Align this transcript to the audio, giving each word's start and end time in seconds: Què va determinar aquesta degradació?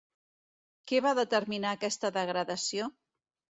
Què 0.91 1.01
va 1.07 1.11
determinar 1.19 1.75
aquesta 1.79 2.13
degradació? 2.19 2.91